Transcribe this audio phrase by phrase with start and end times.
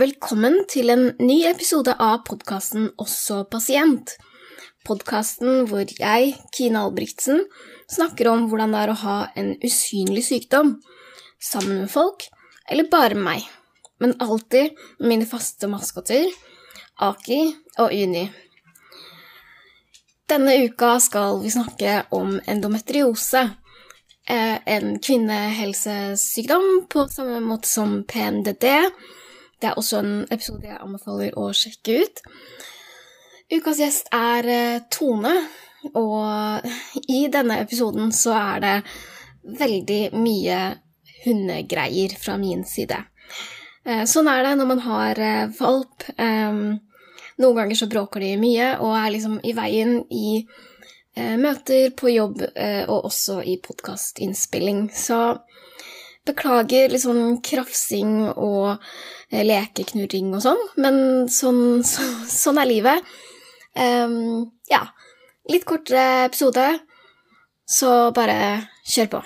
[0.00, 4.14] Velkommen til en ny episode av podkasten Også pasient.
[4.88, 7.42] Podkasten hvor jeg, Kine Albrigtsen,
[7.90, 10.72] snakker om hvordan det er å ha en usynlig sykdom.
[11.36, 12.24] Sammen med folk,
[12.70, 13.44] eller bare meg.
[14.00, 16.32] Men alltid med mine faste maskoter,
[16.96, 17.42] Aki
[17.82, 18.24] og Uni.
[20.32, 23.50] Denne uka skal vi snakke om endometriose.
[24.24, 28.64] eh, En kvinnehelsesykdom på samme måte som PNDD.
[29.60, 32.22] Det er også en episode jeg anbefaler å sjekke ut.
[33.50, 35.34] Ukas gjest er eh, Tone,
[35.98, 36.66] og
[37.10, 38.74] i denne episoden så er det
[39.60, 40.60] veldig mye
[41.24, 43.02] hundegreier fra min side.
[43.84, 46.08] Eh, Sånn er det når man har eh, valp.
[47.40, 50.42] Noen ganger så bråker de mye og er liksom i veien i
[51.40, 54.84] møter, på jobb og også i podkastinnspilling.
[54.94, 55.18] Så
[56.28, 58.76] beklager litt sånn krafsing og
[59.30, 61.00] eh, lekeknurring og sånn, men
[61.32, 63.12] sånn, så, sånn er livet.
[63.70, 64.82] Um, ja,
[65.50, 66.66] litt kortere episode,
[67.70, 69.20] så bare kjør på.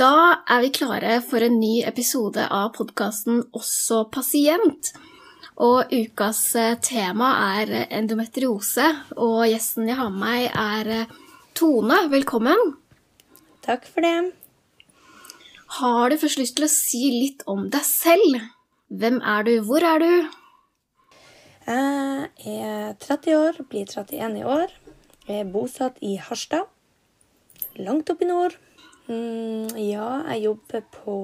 [0.00, 4.88] Da er vi klare for en ny episode av podkasten Også pasient.
[5.62, 7.28] Og ukas eh, tema
[7.60, 8.86] er endometriose,
[9.20, 11.12] og gjesten jeg har med meg, er eh,
[11.54, 11.96] Tone.
[12.10, 12.76] Velkommen.
[13.62, 14.32] Takk for det.
[15.78, 18.40] Har du først lyst til å si litt om deg selv?
[18.92, 20.12] Hvem er du, hvor er du?
[21.66, 24.72] Jeg er 30 år, blir 31 i år.
[25.28, 26.66] Jeg er bosatt i Harstad,
[27.78, 28.56] langt oppe i nord.
[29.06, 31.14] Mm, ja, jeg jobber på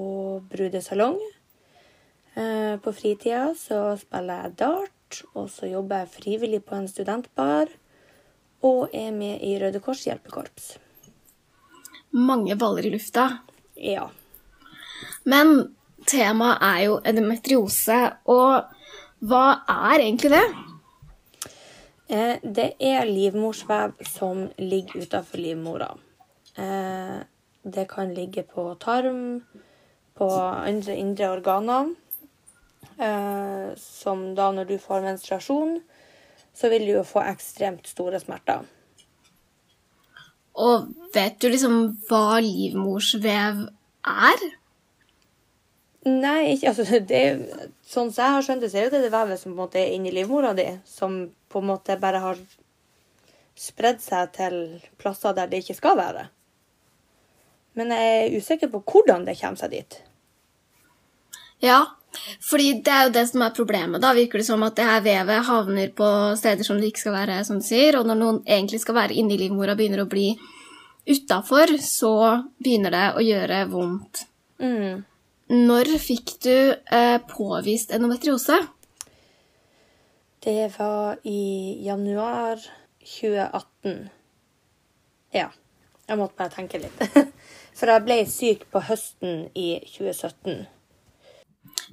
[0.51, 1.19] brudesalong.
[2.39, 7.67] Eh, På fritida så spiller jeg dart, og så jobber jeg frivillig på en studentbar.
[8.65, 10.77] Og er med i Røde Kors hjelpekorps.
[12.11, 13.27] Mange baller i lufta.
[13.75, 14.09] Ja.
[15.23, 15.75] Men
[16.09, 18.65] temaet er jo endometriose, og
[19.29, 20.45] hva er egentlig det?
[22.09, 25.91] Eh, Det er livmorsvev som ligger utafor livmora.
[26.57, 27.19] Eh,
[27.63, 29.43] Det kan ligge på tarm,
[30.15, 31.95] på andre indre organer.
[32.97, 35.81] Eh, Som da når du får menstruasjon,
[36.59, 38.65] så vil du jo få ekstremt store smerter.
[40.59, 41.75] Og vet du liksom
[42.09, 43.61] hva livmorsvev
[44.09, 44.41] er?
[46.09, 49.11] Nei, ikke, altså, det, er- sånn som jeg har skjønt det, så er det det
[49.13, 51.21] vevet som på en måte er inni livmora di, som
[51.51, 52.39] på en måte bare har
[53.59, 54.59] spredd seg til
[54.99, 56.27] plasser der det ikke skal være.
[57.79, 59.99] Men jeg er usikker på hvordan det kommer seg dit.
[61.63, 61.81] Ja,
[62.43, 64.01] fordi det er jo det som er problemet.
[64.01, 66.07] Da virker det som at det her vevet havner på
[66.39, 69.17] steder som det ikke skal være, som du sier, og når noen egentlig skal være
[69.19, 70.31] inni livmora begynner å bli
[71.09, 72.13] utafor, så
[72.61, 74.25] begynner det å gjøre vondt.
[74.61, 75.05] Mm.
[75.49, 78.59] Når fikk du eh, påvist endometriose?
[80.39, 82.61] Det var i januar
[83.03, 84.09] 2018.
[85.35, 85.49] Ja.
[86.09, 87.01] Jeg måtte bare tenke litt.
[87.77, 90.65] For jeg ble syk på høsten i 2017.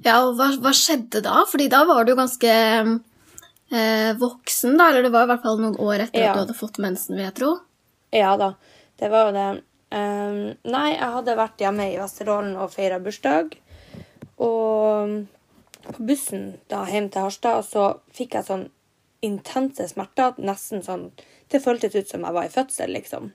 [0.05, 1.41] Ja, og hva, hva skjedde da?
[1.49, 5.79] Fordi da var du ganske eh, voksen, da, eller det var i hvert fall noen
[5.81, 6.31] år etter Ja.
[6.31, 7.53] at du hadde fått mensen, vil jeg tro.
[8.15, 8.53] Ja da,
[8.99, 9.47] det var jo det.
[9.87, 10.37] Um,
[10.67, 13.55] nei, jeg hadde vært hjemme i Vesterålen og feira bursdag.
[14.43, 15.27] Og
[15.87, 18.65] på bussen da hjem til Harstad så fikk jeg sånn
[19.25, 20.35] intense smerter.
[20.37, 21.11] Nesten sånn
[21.47, 23.29] Det føltes ut som jeg var i fødsel, liksom.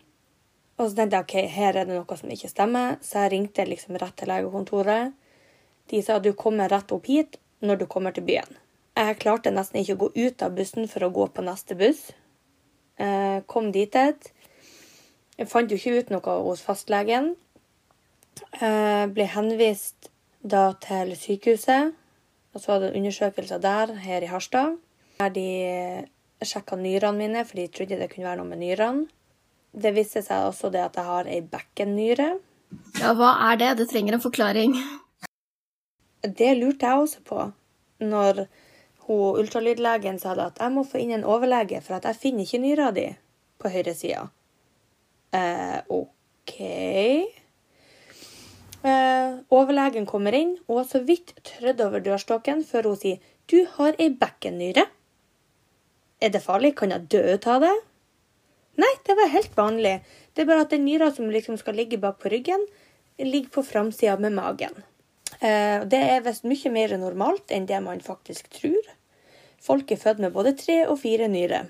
[0.77, 3.65] Og så tenkte jeg OK, her er det noe som ikke stemmer, så jeg ringte
[3.65, 5.15] liksom rett til legekontoret.
[5.91, 8.59] De sa du kommer rett opp hit når du kommer til byen.
[8.97, 12.11] Jeg klarte nesten ikke å gå ut av bussen for å gå på neste buss.
[13.01, 13.95] Jeg kom dit.
[13.97, 14.33] et.
[15.39, 17.33] Jeg fant jo ikke ut noe hos fastlegen.
[18.61, 20.11] Jeg ble henvist
[20.43, 21.97] da til sykehuset.
[22.53, 24.77] Og så var det undersøkelser der, her i Harstad.
[25.19, 25.49] Der de
[26.45, 29.07] sjekka nyrene mine, for de trodde det kunne være noe med nyrene.
[29.73, 32.35] Det viste seg også det at jeg har ei bekkennyre.
[33.01, 33.71] Ja, hva er det?
[33.81, 34.77] Det trenger en forklaring.
[36.23, 37.49] Det lurte jeg også på
[38.03, 38.47] når
[39.07, 42.63] hun ultralydlegen sa at jeg må få inn en overlege, for at jeg finner ikke
[42.63, 43.09] nyra di
[43.59, 44.29] på høyresida.
[45.35, 46.57] Eh, OK.
[48.83, 53.63] Eh, overlegen kommer inn og har så vidt trødd over dørstokken før hun sier du
[53.77, 54.87] har ei bekkennyre.
[56.23, 56.77] Er det farlig?
[56.79, 57.75] Kan jeg dø ut av det?
[58.79, 59.99] Nei, det var helt vanlig.
[60.33, 62.63] Det er bare at den nyra som liksom skal ligge bak på ryggen,
[63.19, 64.79] ligger på framsida med magen.
[65.43, 68.83] Eh, Det er visst mye mer normalt enn det man faktisk tror.
[69.63, 71.69] Folk er født med både tre og fire nyrer.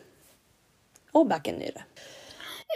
[1.17, 1.85] Og bekkennyre.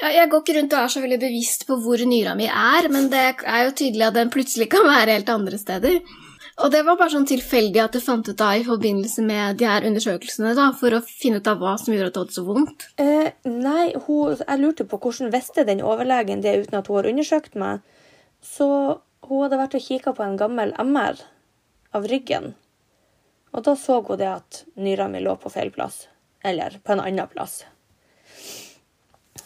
[0.03, 2.89] Ja, jeg går ikke rundt og er så veldig bevisst på hvor nyra mi er,
[2.93, 6.01] men det er jo tydelig at den plutselig kan være helt andre steder.
[6.65, 9.67] Og det var bare sånn tilfeldig at du fant ut av i forbindelse med de
[9.69, 12.45] her undersøkelsene, da, for å finne ut av hva som gjorde at du hadde så
[12.45, 12.87] vondt.
[13.01, 17.11] Eh, nei, hun, jeg lurte på hvordan visste den overlegen det uten at hun har
[17.13, 17.85] undersøkt meg.
[18.45, 18.69] Så
[19.25, 21.23] hun hadde vært og kikka på en gammel MR
[21.97, 22.53] av ryggen.
[23.57, 26.07] Og da så hun det at nyra mi lå på feil plass.
[26.45, 27.65] Eller på en annen plass.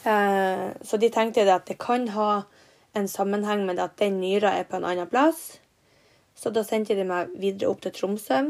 [0.04, 2.42] Eh, så de tenkte at det kan ha
[2.96, 5.60] en sammenheng med at den nyra er på en annen plass.
[6.34, 8.40] Så da sendte de meg videre opp til Tromsø.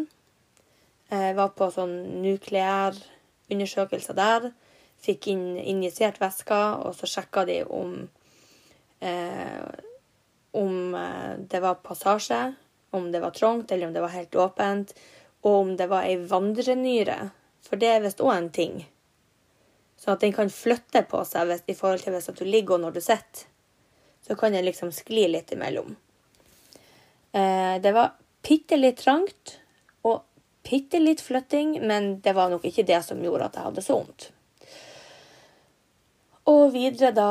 [1.11, 2.97] Jeg var på sånn nukleær
[3.51, 4.53] undersøkelse der.
[5.03, 7.97] Fikk inn injisert væsker, og så sjekka de om
[9.03, 9.90] eh,
[10.57, 12.55] om eh, det var passasje,
[12.91, 14.95] om det var trangt, eller om det var helt åpent,
[15.41, 17.31] og om det var ei vandrenyre.
[17.65, 18.81] For det er visst òg en ting.
[20.01, 22.87] Så at den kan flytte på seg hvis, i forhold til hvis du ligger og
[22.87, 23.47] når du sitter.
[24.25, 25.95] Så kan den liksom skli litt imellom.
[27.33, 28.15] Eh, det var
[28.47, 29.57] bitte litt trangt
[30.03, 30.23] og
[30.67, 33.99] bitte litt flytting, men det var nok ikke det som gjorde at jeg hadde så
[34.01, 34.31] vondt.
[36.51, 37.31] Og videre da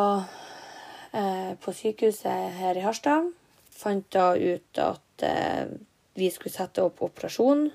[1.12, 3.32] på sykehuset her i Harstad
[3.80, 5.72] fant da ut at eh,
[6.20, 7.70] vi skulle sette opp operasjon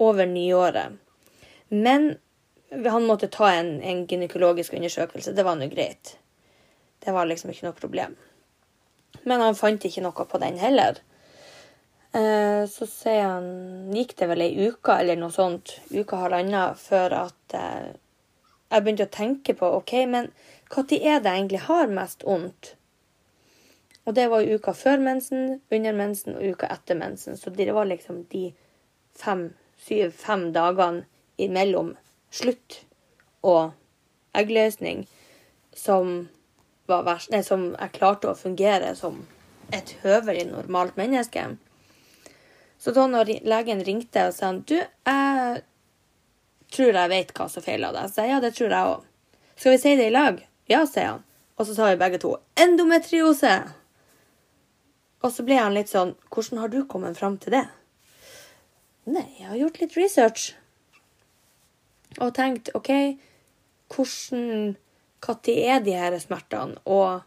[0.00, 0.96] over nyåret.
[1.68, 2.14] Men
[2.70, 5.34] han måtte ta en, en gynekologisk undersøkelse.
[5.34, 6.16] Det var nå greit.
[7.02, 8.16] Det var liksom ikke noe problem.
[9.26, 11.00] Men han fant ikke noe på den heller.
[12.14, 12.86] Eh, så
[13.18, 13.50] han
[13.94, 17.90] Gikk det vel ei uke eller noe sånt, uka halvannen, før at eh,
[18.70, 20.30] jeg begynte å tenke på OK, men
[20.70, 22.74] når er det jeg egentlig har mest vondt?
[24.06, 27.36] Og det var uka før mensen, under mensen og uka etter mensen.
[27.36, 28.52] Så det var liksom de
[29.18, 31.04] fem, syv, fem dagene
[31.36, 31.94] imellom
[32.30, 32.80] slutt
[33.42, 33.72] og
[34.36, 35.04] eggløsning
[35.76, 36.28] som
[36.90, 39.20] var verst, nei, som jeg klarte å fungere som
[39.74, 41.44] et høvelig normalt menneske.
[42.80, 45.62] Så da når legen ringte og sa du, jeg
[46.74, 49.08] tror jeg vet hva som feiler deg, så jeg ja, det tror jeg òg.
[49.60, 50.38] Skal vi si det i lag?
[50.70, 51.24] Ja, sier han.
[51.60, 53.52] Og så sa vi begge to endometriose.
[55.20, 57.66] Og så ble han litt sånn Hvordan har du kommet fram til det?
[59.10, 60.46] Nei, jeg har gjort litt research.
[62.18, 62.90] Og tenkt OK,
[63.92, 64.76] hvordan
[65.20, 66.80] Når er de her smertene?
[66.88, 67.20] Og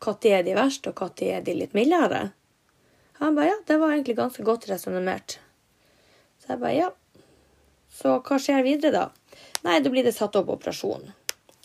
[0.00, 2.32] når er de verst, og når er de litt mildere?
[3.20, 5.38] Han bare ja, det var egentlig ganske godt resonnert.
[6.40, 6.90] Så jeg bare ja.
[8.00, 9.40] Så hva skjer videre, da?
[9.66, 11.10] Nei, da blir det satt opp operasjon.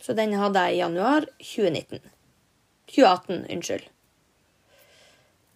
[0.04, 2.02] Så den hadde jeg i januar 2019.
[2.92, 3.86] 2018, unnskyld.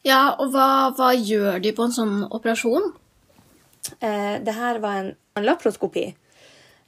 [0.08, 2.94] Ja, og hva, hva gjør de på en sånn operasjon?
[4.00, 6.06] Eh, det her var en, en laproskopi.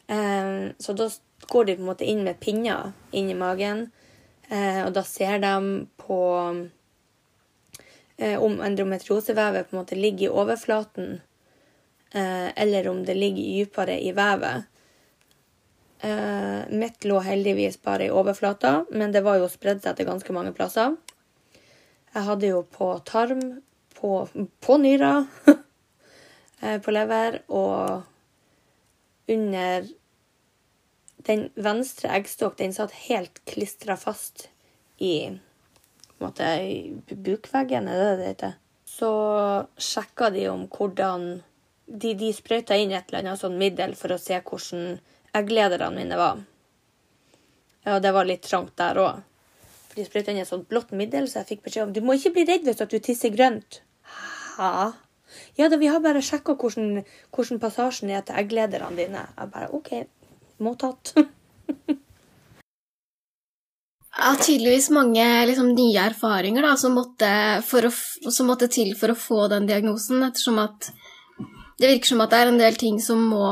[0.08, 1.10] Eh, så da
[1.52, 3.90] går de på en måte inn med pinner inn i magen,
[4.48, 5.54] eh, og da ser de
[6.00, 6.22] på
[8.18, 11.20] eh, om endometriosevevet på en måte ligger i overflaten,
[12.12, 14.66] eller om det ligger dypere i vevet.
[16.02, 20.34] Eh, mitt lå heldigvis bare i overflata, men det var jo spredd seg til ganske
[20.34, 20.96] mange plasser.
[22.12, 23.44] Jeg hadde jo på tarm,
[24.00, 24.26] på,
[24.66, 25.12] på nyra,
[26.62, 28.08] eh, på lever og
[29.32, 29.90] under
[31.22, 34.48] Den venstre eggstokk den satt helt klistra fast
[34.98, 36.48] i på en måte,
[37.14, 38.56] bukveggen, er det det heter?
[38.90, 39.12] Så
[39.78, 41.28] sjekka de om hvordan
[41.92, 44.96] De, de sprøyta inn et eller annet sånn middel for å se hvordan
[45.36, 46.40] egglederne mine var.
[47.84, 49.22] Ja, det var litt trangt der òg.
[49.96, 52.36] De sprøyta inn et sånt blått middel, så jeg fikk beskjed om du må ikke
[52.38, 53.82] bli redd hvis du tisser grønt.
[54.58, 54.92] Hæ?
[55.60, 59.26] Ja da, vi har bare sjekka hvordan, hvordan, passasjen er til egglederne dine.
[59.38, 59.94] Jeg bare OK,
[60.64, 61.14] mottatt.
[64.22, 67.32] har tydeligvis mange liksom, nye erfaringer da, som måtte,
[67.62, 67.92] å,
[68.32, 70.92] som måtte, til for å få den diagnosen, ettersom at
[71.82, 73.46] det virker som at det er en del ting som må,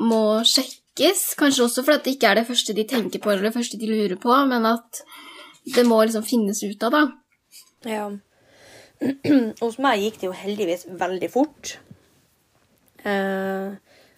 [0.00, 1.28] må sjekkes.
[1.38, 3.90] Kanskje også fordi det ikke er det første de tenker på eller det første de
[3.90, 5.02] lurer på, men at
[5.76, 7.04] det må liksom finnes ut av, da.
[7.86, 8.06] Ja.
[9.62, 11.76] Hos meg gikk det jo heldigvis veldig fort.
[13.06, 13.74] Eh,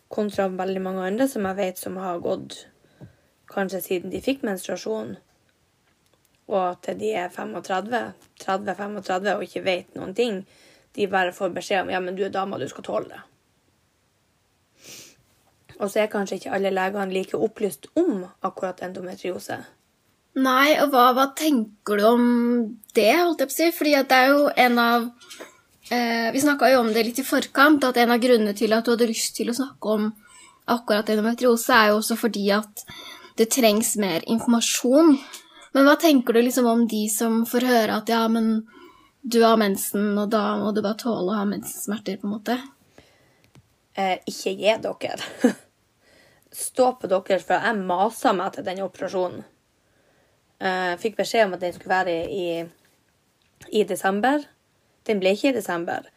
[0.09, 2.63] kontra veldig mange andre som jeg vet som har gått
[3.49, 5.17] kanskje siden de fikk menstruasjon,
[6.49, 8.01] og til de er 35,
[8.45, 10.43] 30-35 og ikke vet noen ting.
[10.99, 13.21] De bare får beskjed om ja, men du er dama, du skal tåle det.
[15.79, 19.61] Og så er kanskje ikke alle legene like opplyst om akkurat endometriose.
[20.39, 22.25] Nei, og hva, hva, tenker du om
[22.95, 23.69] det, holdt jeg på å si?
[23.75, 25.07] Fordi det er jo en av
[25.91, 28.87] eh, Vi snakka jo om det litt i forkant, at en av grunnene til at
[28.87, 30.11] du hadde lyst til å snakke om
[30.69, 32.85] akkurat endometriose, er jo også fordi at
[33.39, 35.15] det trengs mer informasjon.
[35.75, 38.67] Men hva tenker du liksom om de som får høre at ja, men
[39.29, 42.57] du har mensen, og da må du bare tåle å ha mensensmerter, på en måte?
[43.99, 45.29] Eh, ikke gi dere.
[46.65, 49.45] Stå på dere, for jeg masa meg til den operasjonen.
[50.59, 52.47] Eh, fikk beskjed om at den skulle være i,
[53.69, 54.47] i desember.
[55.07, 56.09] Den ble ikke i desember.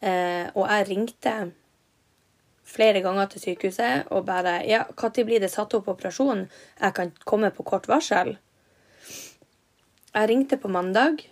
[0.00, 1.36] Eh, og jeg ringte
[2.68, 6.46] flere ganger til sykehuset og bare Ja, når blir det satt opp operasjon?
[6.80, 8.36] Jeg kan komme på kort varsel.
[10.14, 11.24] Jeg ringte på mandag.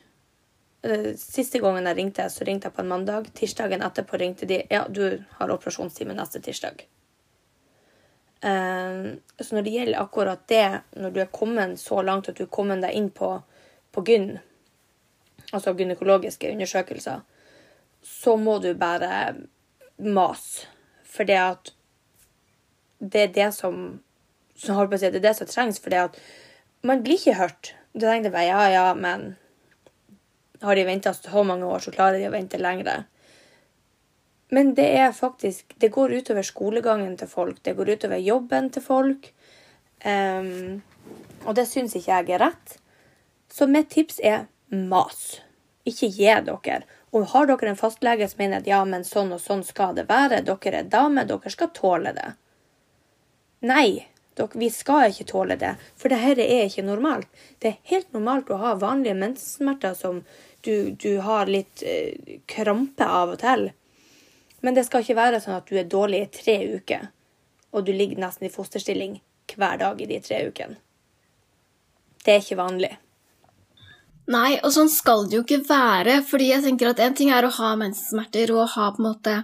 [0.86, 3.30] Eh, siste gangen jeg ringte, så ringte jeg på en mandag.
[3.34, 6.84] Tirsdagen etterpå ringte de ja, du har operasjonstime neste tirsdag.
[8.46, 10.66] Um, så når det gjelder akkurat det,
[11.00, 13.30] når du er kommet så langt at du er kommet deg inn på,
[13.90, 14.36] på gyn,
[15.50, 17.24] altså gynekologiske undersøkelser,
[18.06, 19.34] så må du bare
[19.98, 20.68] mase.
[21.02, 21.72] For det at
[23.00, 23.98] det er det som,
[24.54, 25.80] som holdt på å si, det er det som trengs.
[25.82, 26.20] For det at
[26.86, 27.72] man blir ikke hørt.
[27.96, 29.32] Du tenkte bare ja, ja, men
[30.62, 33.04] har de venta så mange år, så klarer de å vente lengre.
[34.54, 37.62] Men det er faktisk Det går utover skolegangen til folk.
[37.62, 39.32] Det går utover jobben til folk.
[40.04, 40.82] Um,
[41.44, 42.76] og det syns ikke jeg er rett.
[43.50, 45.40] Så mitt tips er mas.
[45.86, 46.82] Ikke gi dere.
[47.12, 50.08] Og har dere en fastlege som mener at ja, men sånn og sånn skal det
[50.08, 52.32] være, dere er dame, dere skal tåle det.
[53.66, 57.28] Nei, vi skal ikke tåle det, for dette er ikke normalt.
[57.58, 60.22] Det er helt normalt å ha vanlige menssmerter som
[60.60, 63.70] du, du har litt eh, krampe av og til.
[64.60, 67.08] Men det skal ikke være sånn at du er dårlig i tre uker,
[67.72, 69.20] og du ligger nesten i fosterstilling
[69.56, 70.80] hver dag i de tre ukene.
[72.24, 72.96] Det er ikke vanlig.
[74.34, 76.22] Nei, og sånn skal det jo ikke være.
[76.26, 79.34] fordi jeg tenker at En ting er å ha menssmerter og ha på en måte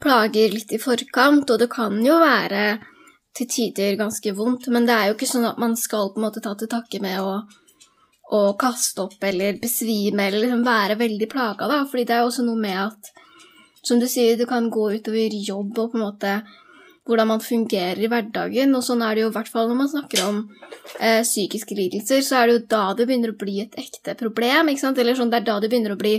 [0.00, 2.78] plager litt i forkant, og det kan jo være
[3.36, 6.26] til tider ganske vondt, men det er jo ikke sånn at man skal på en
[6.26, 7.34] måte ta til takke med å,
[8.34, 11.82] å kaste opp eller besvime eller liksom være veldig plaga, da.
[11.88, 13.12] Fordi det er jo også noe med at,
[13.86, 16.38] som du sier, det kan gå utover jobb og på en måte
[17.08, 18.74] hvordan man fungerer i hverdagen.
[18.76, 20.42] Og sånn er det jo i hvert fall når man snakker om
[21.00, 24.68] eh, psykiske lidelser, så er det jo da det begynner å bli et ekte problem.
[24.68, 25.00] ikke sant?
[25.00, 26.18] Eller sånn, det er da det begynner å bli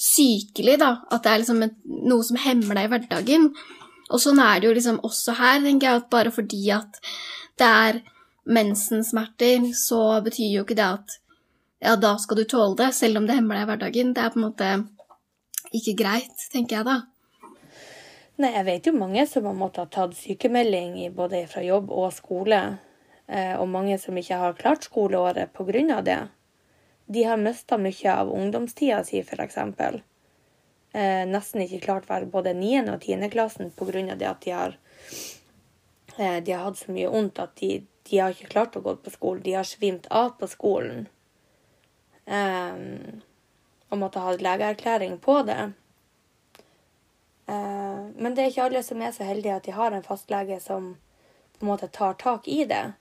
[0.00, 0.92] sykelig, da.
[1.08, 3.48] At det er liksom et, noe som hemmer deg i hverdagen.
[4.10, 6.98] Og sånn er det jo liksom også her, tenker jeg, at bare fordi at
[7.60, 8.00] det er
[8.50, 11.18] mensensmerter, så betyr jo ikke det at
[11.80, 14.12] ja, da skal du tåle det, selv om det hemmer deg i hverdagen.
[14.16, 14.72] Det er på en måte
[15.76, 16.98] ikke greit, tenker jeg da.
[18.40, 22.12] Nei, jeg vet jo mange som har måttet ha tatt sykemelding både fra jobb og
[22.16, 22.60] skole,
[23.28, 26.00] eh, og mange som ikke har klart skoleåret pga.
[26.02, 26.20] det.
[27.06, 29.58] De har mista mye av ungdomstida si, f.eks
[30.92, 32.82] eh, nesten ikke klart være både 9.
[32.94, 33.28] og 10.
[33.32, 34.14] klassen pga.
[34.14, 34.76] det at de har,
[36.18, 38.96] eh, de har hatt så mye vondt at de, de, har ikke klart å gå
[38.96, 39.42] på skolen.
[39.42, 41.08] De har svimt av på skolen.
[42.26, 42.78] Eh,
[43.90, 45.72] og måtte ha legeerklæring på det.
[47.50, 50.60] Eh, men det er ikke alle som er så heldige at de har en fastlege
[50.62, 50.96] som
[51.58, 52.92] på en måte tar tak i det.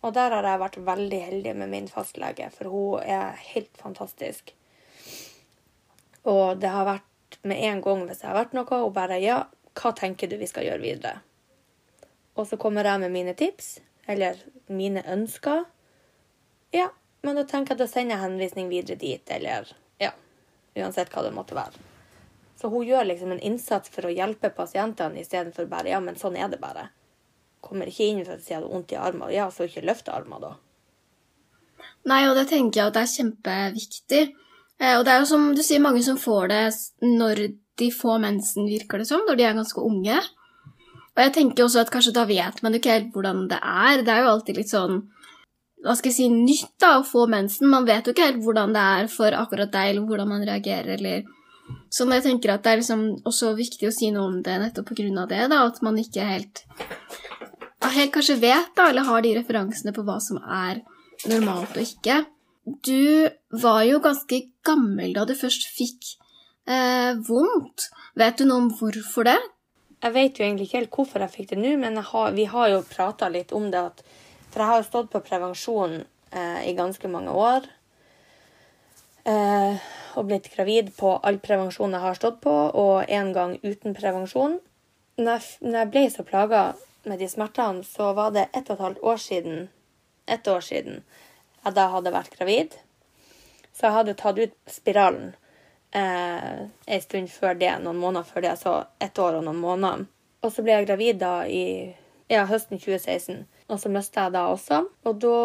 [0.00, 4.54] Og der har jeg vært veldig heldig med min fastlege, for hun er helt fantastisk.
[6.26, 9.42] Og det har vært med en gang hvis det har vært noe, og bare Ja,
[9.78, 11.18] hva tenker du vi skal gjøre videre?
[12.38, 15.64] Og så kommer jeg med mine tips, eller mine ønsker.
[16.74, 16.88] Ja,
[17.22, 19.70] men da tenker jeg at da sender jeg henvisning videre dit, eller
[20.02, 20.12] ja,
[20.78, 21.86] uansett hva det måtte være.
[22.58, 26.38] Så hun gjør liksom en innsats for å hjelpe pasientene istedenfor bare ja, men sånn
[26.38, 26.88] er det bare.
[27.62, 29.30] Kommer ikke inn for å si at hun har vondt i armen.
[29.34, 30.56] Ja, så ikke løfte armen, da.
[32.10, 34.22] Nei, og det tenker jeg at det er kjempeviktig.
[34.78, 36.64] Eh, og det er jo som du sier, mange som får det
[37.04, 37.44] når
[37.78, 40.18] de får mensen, virker det som, når de er ganske unge.
[41.14, 44.04] Og jeg tenker også at kanskje da vet man ikke helt hvordan det er.
[44.06, 45.00] Det er jo alltid litt sånn
[45.82, 47.70] hva skal jeg si, nytt da, å få mensen.
[47.70, 50.96] Man vet jo ikke helt hvordan det er for akkurat deg, eller hvordan man reagerer,
[50.98, 51.26] eller
[51.92, 54.90] Sånn jeg tenker at det er liksom også viktig å si noe om det nettopp
[54.90, 56.62] på grunn av det, da, at man ikke helt,
[57.84, 60.82] helt kanskje vet, da, eller har de referansene på hva som er
[61.28, 62.22] normalt og ikke.
[62.84, 63.28] Du
[63.62, 66.14] var jo ganske gammel da du først fikk
[66.68, 67.88] eh, vondt.
[68.18, 69.38] Vet du noe om hvorfor det?
[70.02, 72.68] Jeg vet jo egentlig ikke helt hvorfor jeg fikk det nå, men har, vi har
[72.70, 73.80] jo prata litt om det.
[73.90, 74.02] At,
[74.50, 77.66] for jeg har jo stått på prevensjon eh, i ganske mange år.
[79.28, 83.96] Eh, og blitt gravid på all prevensjon jeg har stått på, og en gang uten
[83.96, 84.58] prevensjon.
[85.18, 86.62] Når jeg, når jeg ble så plaga
[87.08, 89.68] med de smertene, så var det ett og et halvt år siden,
[90.28, 91.02] ett år siden
[91.68, 92.74] jeg da hadde vært gravid.
[93.72, 95.32] Så jeg hadde tatt ut spiralen
[95.94, 100.06] eh, en stund før det, noen måneder før det, så ett år og noen måneder.
[100.42, 101.64] Og så ble jeg gravid da i
[102.30, 103.46] ja, høsten 2016.
[103.68, 104.82] og så mista jeg da også.
[105.08, 105.38] Og da,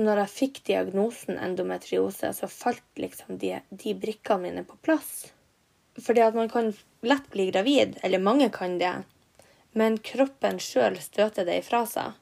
[0.00, 5.30] når jeg fikk diagnosen endometriose, så falt liksom de, de brikkene mine på plass.
[5.96, 6.74] Fordi at man kan
[7.06, 8.92] lett bli gravid, eller mange kan det,
[9.76, 12.16] men kroppen sjøl støter det ifra seg.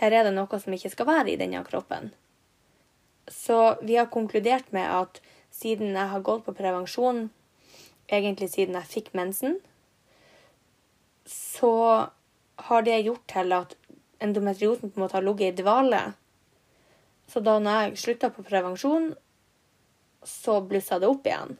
[0.00, 2.12] Her er det noe som ikke skal være i denne kroppen.
[3.30, 5.20] Så vi har konkludert med at
[5.54, 7.28] siden jeg har gått på prevensjon,
[8.10, 9.60] egentlig siden jeg fikk mensen,
[11.30, 11.72] så
[12.66, 13.76] har det gjort til at
[14.20, 16.02] endometriosen på en måte har ligget i dvale.
[17.30, 19.12] Så da når jeg slutta på prevensjon,
[20.26, 21.56] så blussa det opp igjen.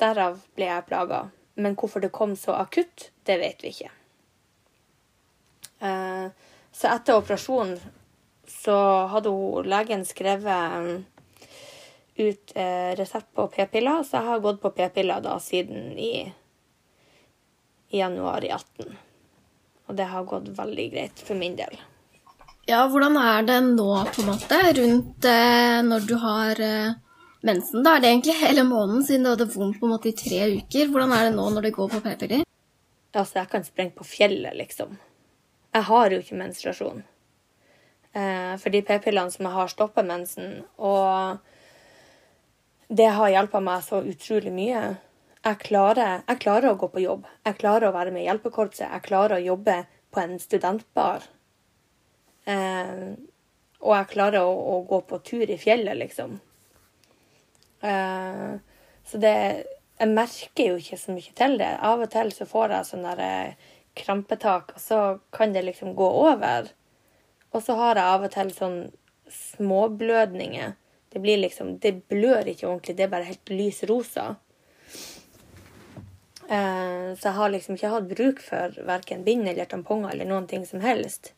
[0.00, 1.26] Derav ble jeg plaga.
[1.60, 3.90] Men hvorfor det kom så akutt, det vet vi ikke.
[5.84, 6.26] Eh,
[6.72, 7.76] så etter operasjonen
[8.52, 8.76] så
[9.12, 11.04] hadde hun legen skrevet um,
[12.16, 16.12] ut eh, resept på p-piller, så jeg har gått på p-piller da siden i,
[17.88, 18.92] i januar i 18.
[19.88, 21.80] Og det har gått veldig greit for min del.
[22.68, 26.92] Ja, hvordan er det nå, på en måte, rundt eh, når du har eh,
[27.42, 27.82] mensen?
[27.82, 30.44] Da er det egentlig hele måneden siden du hadde vondt på en måte i tre
[30.60, 30.92] uker.
[30.92, 32.44] Hvordan er det nå når du går på p-piller?
[33.12, 34.94] Altså, jeg kan sprenge på fjellet, liksom.
[35.72, 37.02] Jeg har jo ikke menstruasjon.
[38.12, 40.60] Eh, for de p-pillene som jeg har, stopper mensen.
[40.76, 41.38] Og
[42.92, 44.82] det har hjulpet meg så utrolig mye.
[45.42, 47.26] Jeg klarer, jeg klarer, å gå på jobb.
[47.48, 48.86] Jeg klarer å være med i hjelpekorpset.
[48.86, 49.78] Jeg klarer å jobbe
[50.12, 51.24] på en studentbar.
[52.44, 53.06] Eh,
[53.82, 56.36] og jeg klarer å, å, gå på tur i fjellet, liksom.
[57.82, 58.50] Eh,
[59.08, 59.36] så det
[60.02, 61.72] Jeg merker jo ikke så mye til det.
[61.86, 65.00] Av og til så får jeg sånn der eh, krampetak, og så
[65.30, 66.70] kan det liksom gå over.
[67.52, 68.78] Og så har jeg av og til sånn
[69.32, 70.72] småblødninger.
[71.12, 74.36] Det blir liksom Det blør ikke ordentlig, det er bare helt lys rosa.
[76.48, 80.48] Eh, så jeg har liksom ikke hatt bruk for verken bind eller tamponger eller noen
[80.48, 81.32] ting som helst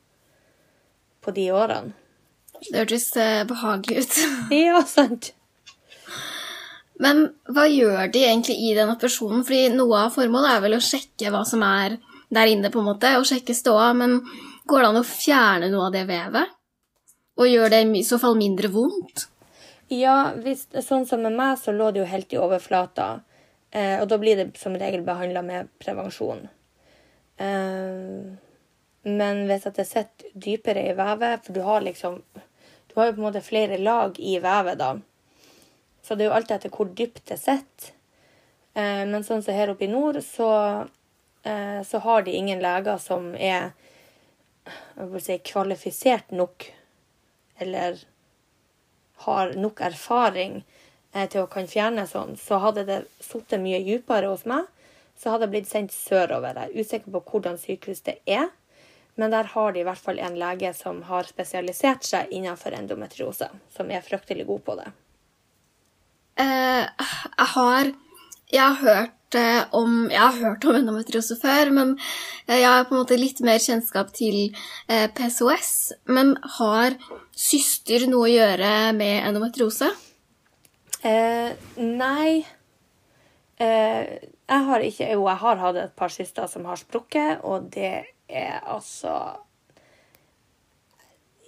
[1.25, 1.95] på de årene.
[2.71, 4.21] Det hørtes eh, behagelig ut.
[4.55, 5.33] ja, sant.
[7.03, 9.43] Men hva gjør de egentlig i den operasjonen?
[9.47, 11.99] Fordi noe av formålet er vel å sjekke hva som er
[12.35, 13.91] der inne, på en måte, og sjekke ståa.
[13.99, 14.21] Men
[14.69, 16.53] går det an å fjerne noe av det vevet?
[17.41, 19.27] Og gjør det i så fall mindre vondt?
[19.93, 23.09] Ja, hvis, sånn som med meg, så lå det jo helt i overflata.
[23.75, 26.47] Eh, og da blir det som regel behandla med prevensjon.
[27.37, 28.37] Eh,
[29.05, 32.23] men hvis at det sitter dypere i vevet, for du har liksom
[32.89, 34.93] Du har jo på en måte flere lag i vevet, da.
[36.03, 37.89] Så det er jo alltid etter hvor dypt det sitter.
[38.75, 40.87] Eh, men sånn som her oppe i nord, så,
[41.43, 43.73] eh, så har de ingen leger som er
[45.21, 46.67] si, kvalifisert nok,
[47.59, 48.03] eller
[49.27, 50.63] har nok erfaring
[51.13, 54.67] eh, til å kan fjerne sånn, så hadde det sittet mye dypere hos meg.
[55.17, 56.57] Så hadde det blitt sendt sørover.
[56.59, 58.49] Jeg er usikker på hvordan sykehus det er.
[59.15, 63.47] Men der har de i hvert fall en lege som har spesialisert seg innenfor endometriose.
[63.71, 64.89] Som er fryktelig god på det.
[66.43, 67.93] Eh, jeg har
[68.51, 71.95] Jeg har hørt eh, om Jeg har hørt om endometriose før, men
[72.47, 74.55] eh, jeg har på en måte litt mer kjennskap til
[74.89, 75.71] eh, PCOS.
[76.11, 76.99] Men har
[77.35, 79.91] syster noe å gjøre med endometriose?
[81.05, 82.45] Eh, nei.
[83.61, 84.03] Eh,
[84.45, 87.95] jeg har ikke Jo, jeg har hatt et par syster som har sprukket, og det
[88.29, 89.15] er altså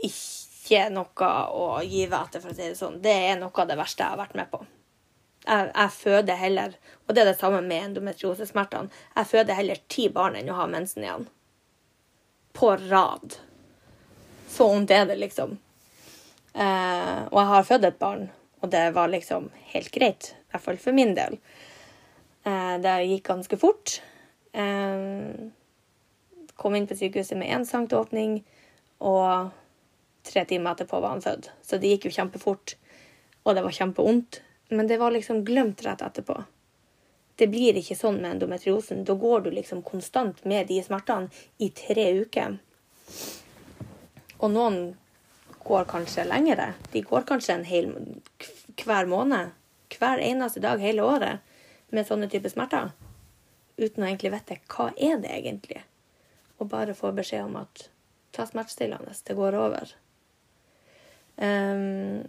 [0.05, 3.01] ikke noe å gi etter, for å si det sånn.
[3.03, 4.65] Det er noe av det verste jeg har vært med på.
[5.47, 6.73] Jeg, jeg føder heller,
[7.07, 10.67] og det er det samme med endometriosesmertene, jeg føder heller ti barn enn å ha
[10.71, 11.29] mensen igjen.
[12.57, 13.37] På rad.
[14.51, 15.59] Så vondt er det, liksom.
[16.57, 18.27] Eh, og jeg har født et barn,
[18.65, 20.33] og det var liksom helt greit.
[20.33, 21.37] I hvert fall for min del.
[22.47, 23.99] Eh, det gikk ganske fort.
[24.57, 24.97] Eh,
[26.57, 28.41] kom inn på sykehuset med én sanktåpning,
[29.05, 29.53] og
[30.27, 31.51] tre timer etterpå var han født.
[31.63, 32.77] Så det gikk jo kjempefort,
[33.45, 34.41] og det var kjempevondt.
[34.69, 36.43] Men det var liksom glemt rett etterpå.
[37.37, 39.05] Det blir ikke sånn med endometriosen.
[39.05, 41.29] Da går du liksom konstant med de smertene
[41.63, 42.57] i tre uker.
[44.39, 44.79] Og noen
[45.67, 46.73] går kanskje lengre.
[46.93, 47.91] De går kanskje en hel
[48.85, 49.53] hver måned.
[49.99, 51.45] Hver eneste dag hele året
[51.95, 52.91] med sånne typer smerter.
[53.77, 55.83] Uten å egentlig vite hva er det egentlig.
[56.57, 57.89] Og bare få beskjed om at
[58.37, 59.93] ta smertestillende, det går over.
[61.37, 62.25] Um,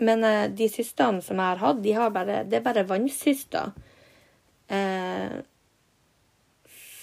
[0.00, 3.72] men uh, de cystene som jeg har hatt, de har bare, det er bare vannsyster.
[4.72, 5.42] Uh,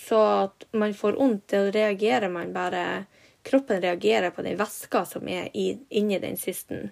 [0.10, 3.06] så at man får vondt, da reagerer man bare
[3.49, 6.89] Kroppen reagerer på den væska som er i, inni den cysten.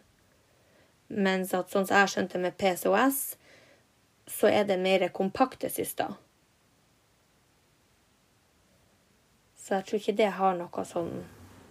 [1.08, 3.20] Mens at sånn som jeg skjønte med PCOS,
[4.32, 6.16] så er det mer kompakte cyster.
[9.60, 11.12] Så jeg tror ikke det har noe sånn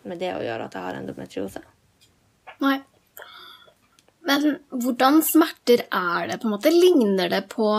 [0.04, 1.62] med det å gjøre at jeg har endometriose.
[2.60, 2.76] Nei.
[4.26, 6.40] Men hvordan smerter er det?
[6.42, 6.72] på en måte?
[6.74, 7.70] Ligner det på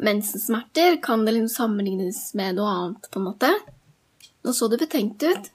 [0.00, 0.96] mensensmerter?
[1.04, 3.10] Kan det liksom sammenlignes med noe annet?
[3.10, 3.50] på en måte?
[4.40, 5.50] Nå så du betenkt ut.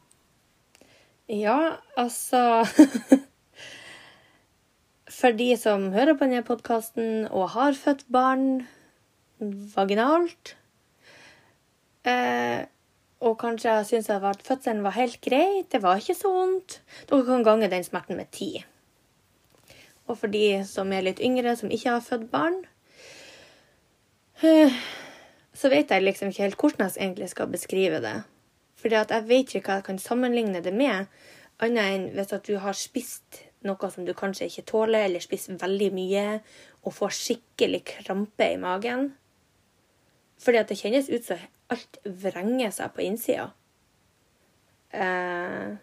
[1.25, 2.61] Ja, altså
[5.15, 8.67] For de som hører på denne podkasten og har født barn
[9.73, 10.53] vaginalt
[12.05, 12.69] eh,
[13.25, 16.79] Og kanskje syns at fødselen var helt grei, det var ikke så vondt
[17.09, 18.51] Dere kan gange den smerten med ti.
[20.05, 22.59] Og for de som er litt yngre, som ikke har født barn,
[24.45, 24.73] eh,
[25.55, 28.17] så vet jeg liksom ikke helt hvordan jeg egentlig skal beskrive det.
[28.85, 31.07] At jeg vet ikke hva jeg kan sammenligne det med,
[31.63, 35.49] annet enn hvis at du har spist noe som du kanskje ikke tåler, eller spist
[35.49, 36.25] veldig mye,
[36.85, 39.15] og får skikkelig krampe i magen.
[40.37, 41.41] Fordi at det kjennes ut som
[41.73, 43.47] alt vrenger seg på innsida.
[44.93, 45.73] Eh,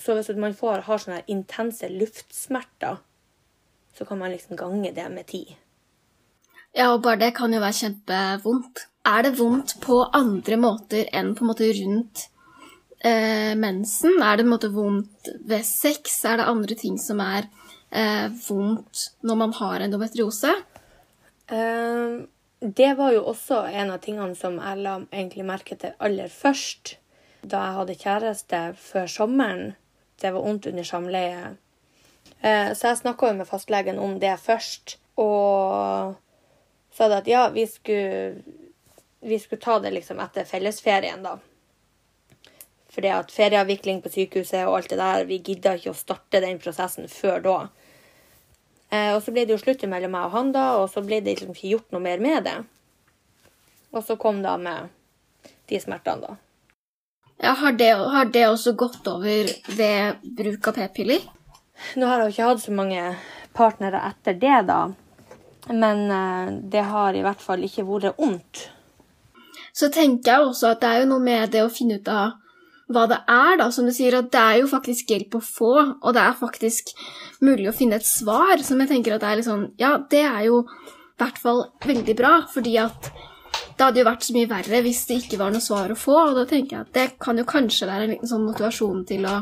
[0.00, 3.00] så hvis man får, har sånne intense luftsmerter,
[3.96, 5.44] så kan man liksom gange det med ti.
[6.76, 8.84] Ja, og bare det kan jo være kjempevondt.
[9.10, 12.26] Er det vondt på andre måter enn på en måte rundt
[13.02, 14.20] eh, mensen?
[14.22, 16.20] Er det på en måte vondt ved sex?
[16.24, 17.48] Er det andre ting som er
[17.90, 20.54] eh, vondt når man har endometriose?
[21.50, 22.22] Uh,
[22.60, 26.94] det var jo også en av tingene som jeg la egentlig merke til aller først
[27.40, 29.62] da jeg hadde kjæreste før sommeren
[30.20, 31.54] det var vondt under samleie.
[32.40, 36.16] Eh, så jeg snakka med fastlegen om det først, og
[36.94, 38.42] sa at ja, vi skulle,
[39.20, 41.36] vi skulle ta det liksom etter fellesferien, da.
[42.90, 46.58] Fordi at ferieavvikling på sykehuset og alt det der, vi gidda ikke å starte den
[46.62, 47.56] prosessen før da.
[48.90, 51.20] Eh, og så ble det jo slutt mellom meg og han, da, og så ble
[51.22, 52.58] det liksom ikke gjort noe mer med det.
[53.94, 54.90] Og så kom da med
[55.70, 56.49] de smertene, da.
[57.42, 61.22] Ja, har det, har det også gått over ved bruk av p-piller?
[61.96, 63.04] Nå har jeg jo ikke hatt så mange
[63.56, 64.80] partnere etter det, da.
[65.70, 68.66] Men eh, det har i hvert fall ikke vært ondt.
[69.72, 72.36] Så tenker jeg også at det er jo noe med det å finne ut av
[72.90, 73.70] hva det er, da.
[73.72, 76.92] Som du sier, at det er jo faktisk hjelp å få, og det er faktisk
[77.40, 80.26] mulig å finne et svar som jeg tenker at det er litt sånn Ja, det
[80.26, 83.12] er jo i hvert fall veldig bra, fordi at
[83.76, 86.16] det hadde jo vært så mye verre hvis det ikke var noe svar å få.
[86.30, 89.24] Og da tenker jeg at det kan jo kanskje være en liten sånn motivasjon til
[89.28, 89.38] å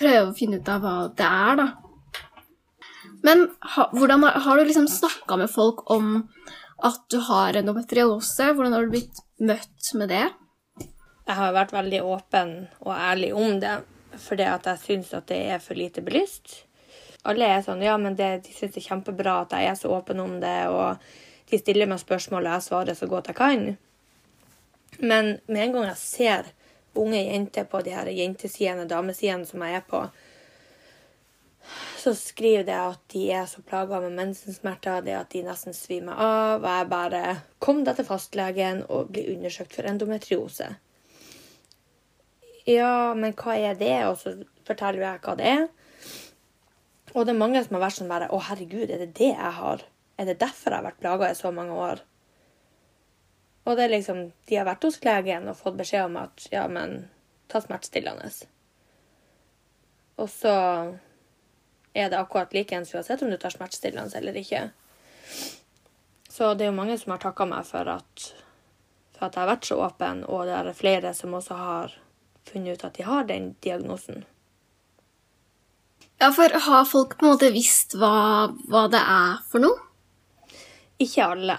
[0.00, 1.68] prøve å finne ut av hva det er, da.
[3.26, 6.22] Men ha, hvordan, har du liksom snakka med folk om
[6.86, 8.52] at du har endometriose?
[8.56, 10.26] Hvordan har du blitt møtt med det?
[10.80, 13.76] Jeg har vært veldig åpen og ærlig om det,
[14.18, 16.62] fordi at jeg syns at det er for lite belyst.
[17.28, 19.92] Alle er sånn Ja, men det, de syns det er kjempebra at jeg er så
[19.92, 20.60] åpen om det.
[20.72, 20.96] og
[21.50, 23.68] de stiller meg spørsmål, og jeg svarer så godt jeg kan.
[24.98, 26.50] Men med en gang jeg ser
[26.98, 30.04] unge jenter på de her jentesidene, damesidene som jeg er på,
[32.00, 36.16] så skriver det at de er så plaga med mensensmerter, det at de nesten svimer
[36.16, 36.62] av.
[36.64, 37.24] Og jeg bare
[37.60, 40.70] Kom deg til fastlegen og bli undersøkt for endometriose.
[42.66, 43.94] Ja, men hva er det?
[44.08, 44.34] Og så
[44.66, 45.66] forteller jeg hva det er.
[47.14, 49.54] Og det er mange som har vært sånn bare Å, herregud, er det det jeg
[49.60, 49.84] har?
[50.20, 52.02] Er det derfor jeg har vært plaga i så mange år?
[53.64, 56.66] Og det er liksom De har vært hos legen og fått beskjed om at ja,
[56.68, 57.06] men
[57.48, 58.28] ta smertestillende.
[60.20, 60.52] Og så
[61.96, 64.68] er det akkurat likeens uansett om du tar smertestillende eller ikke.
[66.30, 68.26] Så det er jo mange som har takka meg for at,
[69.16, 71.96] for at jeg har vært så åpen, og det er flere som også har
[72.46, 74.24] funnet ut at de har den diagnosen.
[76.20, 79.89] Ja, for har folk på en måte visst hva, hva det er for noe?
[81.00, 81.56] Ikke alle.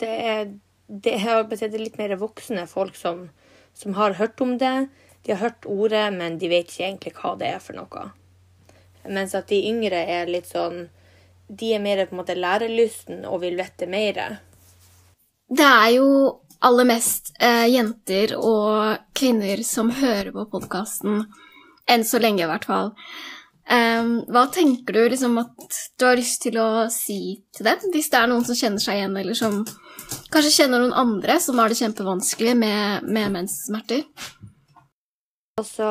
[0.00, 0.50] Det er,
[0.86, 3.28] det er litt mer voksne folk som,
[3.74, 4.88] som, har hørt om det.
[5.22, 8.10] De har hørt ordet, men de vet ikke egentlig hva det er for noe.
[9.08, 10.84] Mens at de yngre er litt sånn
[11.48, 14.20] De er mer på en måte lærelysten og vil vite mer.
[15.52, 16.06] Det er jo
[16.64, 21.26] aller mest eh, jenter og kvinner som hører på podkasten.
[21.90, 22.92] Enn så lenge, i hvert fall.
[23.62, 28.10] Um, hva tenker du liksom at du har lyst til å si til dem, hvis
[28.10, 29.60] det er noen som kjenner seg igjen, eller som
[30.34, 34.02] kanskje kjenner noen andre som har det kjempevanskelig med, med menssmerter?
[35.62, 35.88] Altså,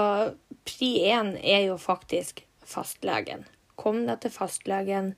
[0.67, 3.45] pri én er jo faktisk fastlegen.
[3.79, 5.13] Kom deg til fastlegen,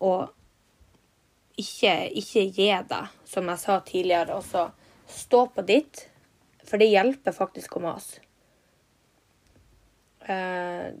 [0.00, 0.30] og
[1.60, 4.38] ikke, ikke gi deg, som jeg sa tidligere.
[4.38, 4.68] Også
[5.10, 6.06] stå på ditt,
[6.64, 8.22] for det hjelper faktisk å mase.
[10.30, 10.92] Eh,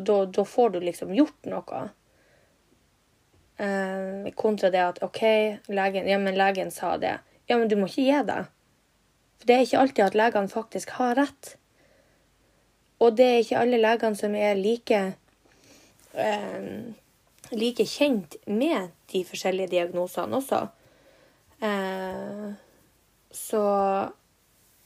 [0.00, 1.82] da, får du liksom gjort noe.
[3.56, 5.22] Eh, kontra det at OK,
[5.68, 7.18] legen, ja, men legen sa det.
[7.46, 8.48] Ja, men du må ikke gi deg.
[9.38, 11.56] For det er ikke alltid at legene faktisk har rett.
[13.02, 14.98] og det er ikke alle legene som er like
[16.14, 16.66] eh,
[17.50, 20.60] like kjent med de forskjellige diagnosene også.
[21.60, 22.52] Eh,
[23.30, 23.64] så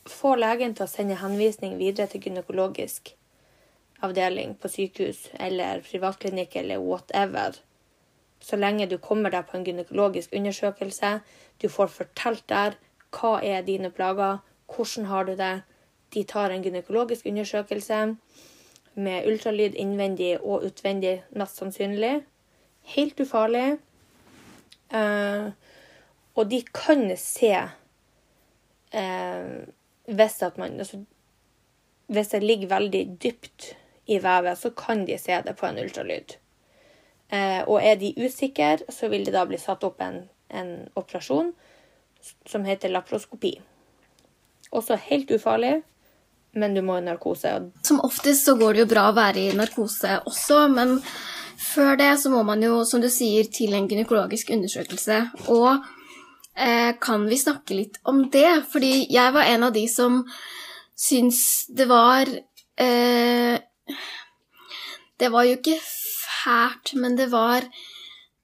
[0.08, 3.12] få legen til å sende henvisning videre til gynekologisk
[4.04, 7.56] avdeling på sykehus eller privatklinikk eller whatever.
[8.40, 11.20] Så lenge du kommer deg på en gynekologisk undersøkelse,
[11.62, 12.76] du får fortalt der
[13.16, 15.62] hva er dine plager, hvordan har du det.
[16.14, 18.16] De tar en gynekologisk undersøkelse
[18.96, 22.20] med ultralyd innvendig og utvendig, mest sannsynlig.
[22.96, 23.78] Helt ufarlig.
[24.92, 25.50] Uh,
[26.36, 27.52] og de kan se
[28.94, 29.56] uh,
[30.06, 31.04] hvis at man altså,
[32.06, 36.36] Hvis det ligger veldig dypt i vevet, så kan de se det på en ultralyd.
[37.32, 41.50] Uh, og er de usikre, så vil det da bli satt opp en, en operasjon
[42.46, 43.56] som heter laproskopi.
[44.70, 45.80] Også helt ufarlig,
[46.56, 47.52] men du må i narkose.
[47.86, 50.96] Som oftest så går det jo bra å være i narkose også, men
[51.60, 55.20] før det så må man jo, som du sier, til en gynekologisk undersøkelse.
[55.52, 55.70] Og
[56.54, 58.48] eh, kan vi snakke litt om det?
[58.72, 60.22] Fordi jeg var en av de som
[60.96, 62.28] syns det var
[62.80, 63.56] eh,
[65.16, 67.64] Det var jo ikke fælt, men det var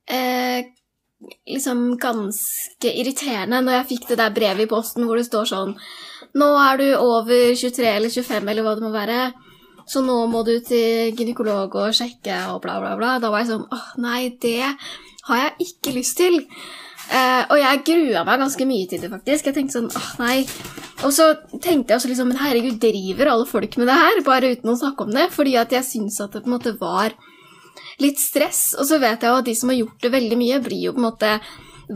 [0.08, 0.64] eh,
[1.46, 5.76] liksom ganske irriterende når jeg fikk det der brevet i posten hvor det står sånn
[6.38, 9.18] Nå er du over 23 eller 25 eller hva det må være,
[9.84, 13.18] så nå må du til gynekolog og sjekke og bla, bla, bla.
[13.20, 14.62] Da var jeg sånn åh, nei, det
[15.28, 16.38] har jeg ikke lyst til.
[17.12, 19.48] Eh, og jeg grua meg ganske mye til det, faktisk.
[19.48, 20.38] Jeg tenkte sånn åh, nei.
[21.02, 24.52] Og så tenkte jeg også liksom men herregud, driver alle folk med det her, bare
[24.54, 25.26] uten å snakke om det?
[25.34, 27.16] Fordi at jeg syns at det på en måte var
[28.02, 28.72] litt stress.
[28.78, 30.94] Og så vet jeg jo at de som har gjort det veldig mye, blir jo
[30.96, 31.34] på en måte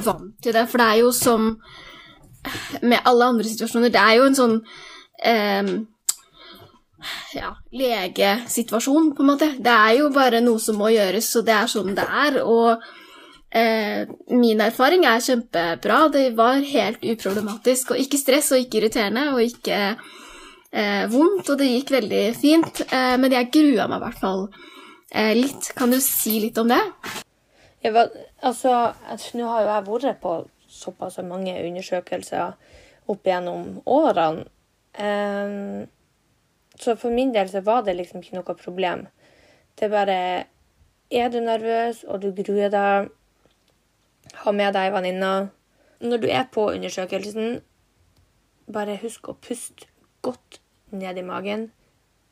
[0.06, 0.66] vant til det.
[0.70, 1.50] For det er jo som
[2.82, 4.58] med alle andre situasjoner, det er jo en sånn
[5.24, 5.72] eh,
[7.34, 9.50] ja, legesituasjon, på en måte.
[9.62, 12.40] Det er jo bare noe som må gjøres, og det er sånn det er.
[12.44, 12.84] Og
[13.56, 16.00] eh, min erfaring er kjempebra.
[16.12, 17.94] Det var helt uproblematisk.
[17.94, 22.82] Og ikke stress og ikke irriterende og ikke eh, vondt, og det gikk veldig fint.
[22.86, 24.44] Eh, men jeg grua meg i hvert fall
[25.12, 25.72] eh, litt.
[25.78, 26.82] Kan du si litt om det?
[27.84, 28.06] Ja,
[28.42, 28.76] altså,
[29.38, 30.36] nå har jo jeg vært på
[30.76, 32.56] såpass mange undersøkelser
[33.06, 34.46] opp gjennom årene.
[34.96, 35.84] Um,
[36.80, 39.06] så for min del så var det liksom ikke noe problem.
[39.76, 40.20] Det er bare
[41.10, 43.10] Er du nervøs, og du gruer deg,
[44.42, 45.48] ha med deg venninna.
[46.00, 47.60] Når du er på undersøkelsen,
[48.72, 49.88] bare husk å puste
[50.26, 50.60] godt
[50.92, 51.70] ned i magen,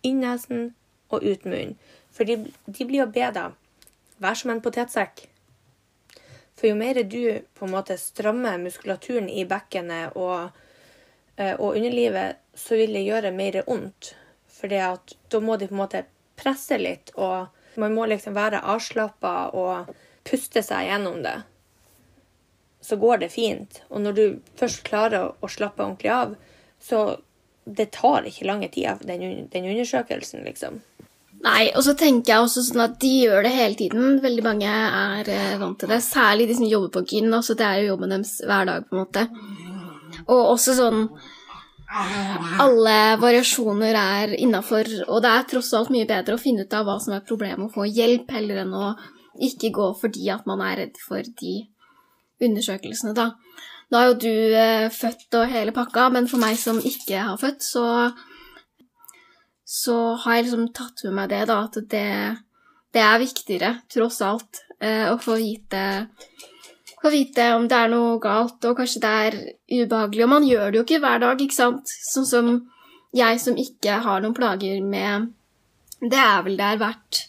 [0.04, 0.72] inn nesen
[1.12, 1.76] og ut munnen.
[2.14, 3.52] For de, de blir jo bedre.
[4.22, 5.26] vær som en potetsekk.
[6.54, 10.54] For jo mer du på en måte strammer muskulaturen i bekkenet og,
[11.36, 14.14] eh, og underlivet, så vil det gjøre mer vondt.
[14.46, 16.04] For da må de på en måte
[16.38, 19.90] presse litt, og man må liksom være avslappa og
[20.24, 21.40] puste seg gjennom det.
[22.84, 23.80] Så går det fint.
[23.88, 24.24] Og når du
[24.60, 26.34] først klarer å, slappe ordentlig av,
[26.82, 27.04] så
[27.64, 30.82] det tar ikke lange tid, den, den undersøkelsen, liksom.
[31.44, 34.18] Nei, og så tenker jeg også sånn at de gjør det hele tiden.
[34.22, 36.00] Veldig mange er eh, vant til det.
[36.04, 37.32] Særlig de som jobber på gyn.
[37.36, 39.26] Også det er jo jobben deres hver dag, på en måte.
[40.24, 41.08] Og også sånn
[42.64, 46.88] Alle variasjoner er innafor, og det er tross alt mye bedre å finne ut av
[46.88, 48.88] hva som er problemet, og få hjelp, heller enn å
[49.44, 51.54] ikke gå fordi at man er redd for de
[52.42, 53.30] undersøkelsene, da.
[53.92, 57.38] Nå er jo du eh, født og hele pakka, men for meg som ikke har
[57.40, 57.84] født, så
[59.64, 62.08] så har jeg liksom tatt med meg det, da, at det,
[62.94, 65.84] det er viktigere, tross alt, eh, å få vite,
[67.00, 69.38] få vite om det er noe galt, og kanskje det er
[69.72, 70.26] ubehagelig.
[70.26, 71.94] Og man gjør det jo ikke hver dag, ikke sant?
[72.12, 72.52] Sånn som
[73.16, 75.30] jeg som ikke har noen plager med
[76.02, 77.20] Det er vel der hvert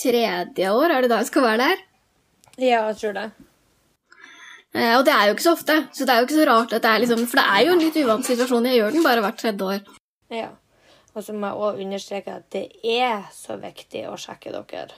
[0.00, 1.86] tredje år, er det da jeg skal være der?
[2.58, 3.28] Ja, jeg tror det.
[4.74, 6.72] Eh, og det er jo ikke så ofte, så det er jo ikke så rart
[6.76, 8.68] at det er liksom For det er jo en litt uvant situasjon.
[8.70, 9.94] Jeg gjør den bare hvert tredje år.
[10.30, 10.50] Ja.
[11.10, 14.94] Og så må jeg òg understreke at det er så viktig å sjekke dere.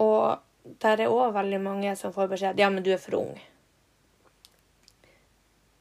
[0.00, 0.40] Og
[0.80, 3.34] der er òg veldig mange som får beskjed ja, men du er for ung.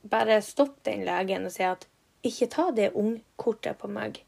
[0.09, 1.87] Bare stopp den legen og si at
[2.27, 4.19] ikke ta det ungkortet på meg.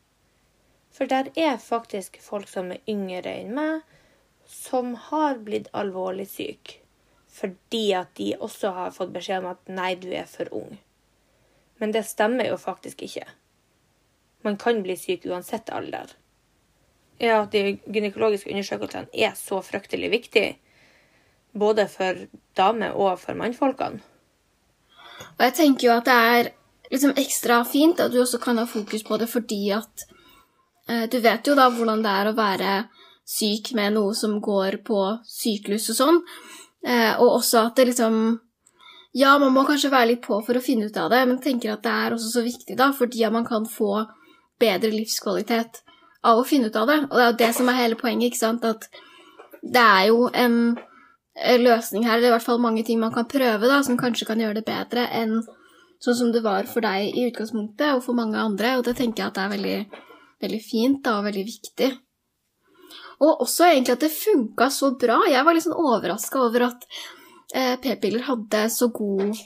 [0.92, 3.84] For der er faktisk folk som er yngre enn meg,
[4.48, 6.81] som har blitt alvorlig syke.
[7.32, 10.80] Fordi at de også har fått beskjed om at nei, du er for ung.
[11.80, 13.30] Men det stemmer jo faktisk ikke
[14.42, 16.14] man kan bli syk uansett alder.
[17.22, 20.46] Ja, de gynekologiske undersøkelsene er så fryktelig viktig.
[21.54, 22.24] Både for
[22.58, 24.02] damer og for mannfolkene.
[25.38, 26.50] Og jeg tenker jo at det er
[26.92, 30.06] liksom ekstra fint at du også kan ha fokus på det fordi at
[30.90, 32.72] eh, du vet jo da hvordan det er å være
[33.28, 36.20] syk med noe som går på syklus og sånn,
[36.88, 38.40] eh, og også at det liksom
[39.14, 41.74] Ja, man må kanskje være litt på for å finne ut av det, men tenker
[41.74, 44.06] at det er også så viktig, da, fordi at man kan få
[44.62, 45.82] bedre livskvalitet
[46.24, 46.96] av å finne ut av det.
[47.10, 48.88] Og det er jo det som er hele poenget, ikke sant, at
[49.62, 50.56] det er jo en
[51.60, 54.40] løsning her, eller i hvert fall mange ting man kan prøve, da, som kanskje kan
[54.40, 55.42] gjøre det bedre enn
[56.02, 59.24] sånn som det var for deg i utgangspunktet, og for mange andre, og det tenker
[59.24, 60.06] jeg at det er veldig,
[60.48, 61.92] veldig fint da, og veldig viktig.
[63.22, 65.20] Og også egentlig at det funka så bra.
[65.30, 66.88] Jeg var litt sånn overraska over at
[67.54, 69.38] eh, p-piller hadde så god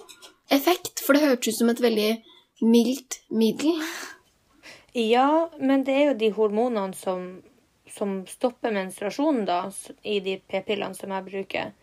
[0.53, 2.11] effekt, for det hørtes ut som et veldig
[2.63, 3.81] mildt middel.
[4.95, 7.25] Ja, men det er jo de hormonene som,
[7.91, 9.65] som stopper menstruasjonen, da,
[10.07, 11.73] i de p-pillene som jeg bruker.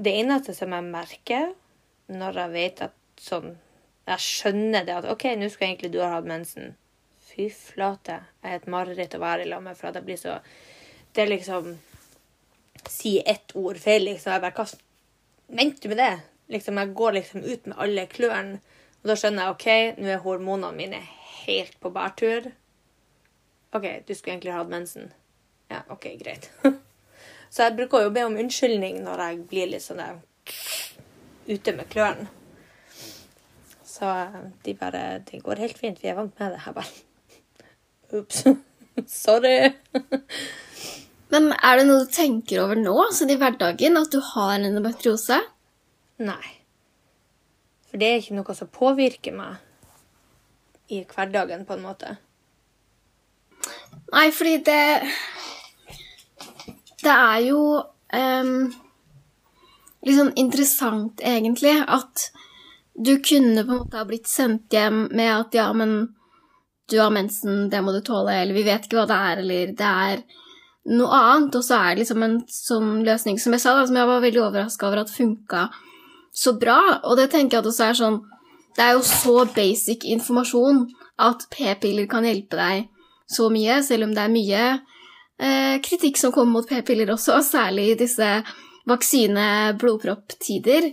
[0.00, 1.50] Det eneste som jeg merker
[2.08, 3.58] når jeg vet at sånn
[4.08, 6.72] Jeg skjønner det at OK, nå skal egentlig du ha hatt mensen.
[7.28, 8.16] Fy flate.
[8.42, 10.38] Jeg er et mareritt å være i lag med, for at jeg blir så
[11.16, 11.78] Er liksom
[12.88, 14.32] Si ett ord feil, liksom.
[14.32, 14.66] Jeg bare Hva
[15.56, 16.20] mente du med det?
[16.50, 18.60] Liksom, jeg går liksom ut med alle klørne,
[19.02, 19.66] og da skjønner jeg OK,
[20.02, 21.00] nå er hormonene mine
[21.44, 22.48] helt på bærtur.
[23.72, 25.12] OK, du skulle egentlig hatt mensen.
[25.70, 26.50] Ja, OK, greit.
[27.50, 30.18] Så jeg bruker jo å be om unnskyldning når jeg blir litt sånn der
[31.50, 32.26] ute med klørne.
[33.86, 34.10] Så
[34.64, 36.60] de bare Det går helt fint, vi er vant med det.
[36.66, 38.44] Jeg bare Ops.
[39.06, 39.72] Sorry.
[41.30, 44.66] Men er det noe du tenker over nå, sånn i hverdagen, at du har en
[44.66, 45.38] endometriose?
[46.20, 46.56] Nei.
[47.90, 52.16] For det er ikke noe som påvirker meg i hverdagen, på en måte.
[54.10, 54.82] Nei, fordi det
[57.00, 58.56] Det er jo um,
[60.04, 62.26] litt sånn interessant, egentlig, at
[62.92, 66.10] du kunne på en måte ha blitt sendt hjem med at ja, men
[66.90, 69.74] du har mensen, det må du tåle, eller vi vet ikke hva det er, eller
[69.78, 70.22] det er
[70.90, 71.58] noe annet.
[71.58, 74.24] Og så er det liksom en sånn løsning som jeg sa, da, som jeg var
[74.24, 75.66] veldig overraska over at funka
[76.32, 76.80] så bra.
[77.04, 78.20] Og det tenker jeg at også er sånn
[78.76, 80.84] Det er jo så basic informasjon
[81.20, 82.86] at p-piller kan hjelpe deg
[83.30, 84.62] så mye, selv om det er mye
[85.42, 88.28] eh, kritikk som kommer mot p-piller også, særlig i disse
[88.90, 90.86] vaksine-blodpropptider.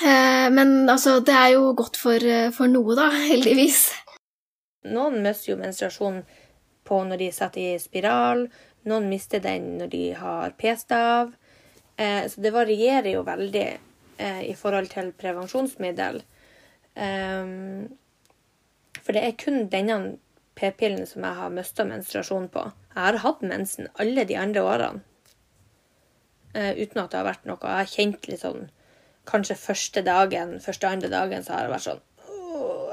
[0.00, 3.84] Eh, men altså, det er jo godt for, for noe, da, heldigvis.
[4.88, 6.22] Noen mister jo menstruasjonen
[6.88, 8.46] på når de setter i spiral.
[8.88, 11.34] Noen mister den når de har p-stav.
[12.00, 16.22] Eh, så det varierer jo veldig eh, i forhold til prevensjonsmiddel.
[16.96, 17.90] Um,
[19.00, 20.16] for det er kun denne
[20.58, 22.64] p-pillen som jeg har mista menstruasjon på.
[22.94, 25.04] Jeg har hatt mensen alle de andre årene.
[26.50, 27.60] Uh, uten at det har vært noe.
[27.62, 28.70] Jeg har kjent litt sånn
[29.28, 32.00] Kanskje første dagen, første andre dagen så har jeg vært sånn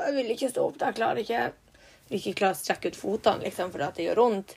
[0.03, 1.45] Jeg vil ikke stå opp, jeg klarer ikke
[2.09, 4.55] ikke klarer å strekke ut fotene liksom, fordi det gjør vondt.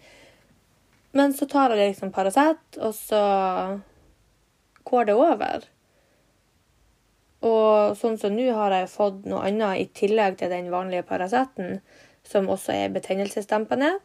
[1.16, 3.22] Men så tar jeg liksom Paracet, og så
[4.86, 5.66] går det over.
[7.46, 11.80] Og sånn som nå har jeg fått noe annet i tillegg til den vanlige Paraceten,
[12.26, 13.96] som også er betennelsesdempende.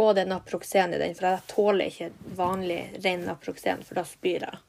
[0.00, 4.06] Og det er Naproxen i den, for jeg tåler ikke vanlig ren Naproxen, for da
[4.08, 4.62] spyr jeg.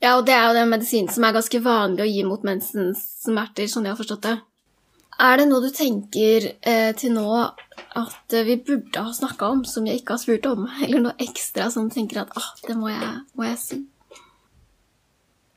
[0.00, 3.68] Ja, og det er jo den medisinen som er ganske vanlig å gi mot mensensmerter,
[3.68, 4.36] sånn jeg har forstått det.
[5.16, 7.28] Er det noe du tenker eh, til nå
[7.96, 10.66] at vi burde ha snakka om, som jeg ikke har spurt om?
[10.84, 13.80] Eller noe ekstra som du tenker at ah, det må jeg, må jeg si?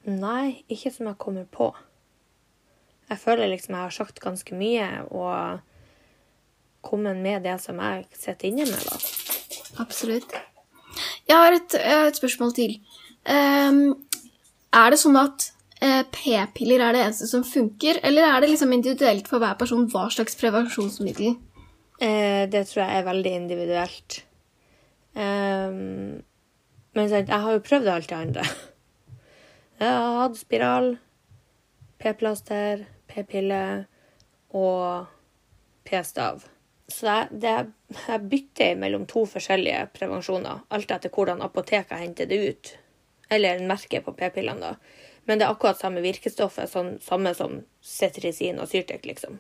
[0.10, 1.74] Nei, ikke som jeg kommer på.
[3.10, 5.60] Jeg føler liksom jeg har sagt ganske mye og
[6.86, 8.95] kommet med det som jeg sitter inne med, da.
[9.84, 10.36] Absolutt.
[11.28, 12.78] Jeg har et, et spørsmål til.
[13.28, 13.98] Um,
[14.74, 19.30] er det sånn at p-piller er det eneste som funker, eller er det liksom individuelt
[19.32, 21.38] for hver person hva slags prevensjonsmiddel?
[22.00, 24.20] Eh, det tror jeg er veldig individuelt.
[25.15, 26.20] Um,
[26.96, 28.46] men jeg har jo prøvd alt det andre.
[29.80, 30.90] Jeg har hatt spiral,
[32.04, 33.63] p-plaster, p-pille
[34.60, 35.06] og
[35.88, 36.44] p-stav.
[36.90, 37.54] Så jeg, det,
[38.08, 42.73] jeg bytter mellom to forskjellige prevensjoner, alt etter hvordan apoteket henter det ut.
[43.32, 44.98] Eller en merke på p-pillene, da.
[45.30, 49.38] Men det er akkurat samme virkestoffet, sånn, samme som cetirizin og Syrtec, liksom.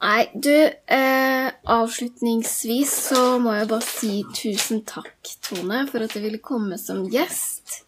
[0.00, 5.12] Nei, du eh, Avslutningsvis så må jeg bare si tusen takk,
[5.44, 7.82] Tone, for at du ville komme som gjest.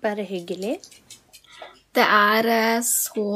[0.00, 0.78] Bare hyggelig.
[1.92, 3.28] Det er eh, så,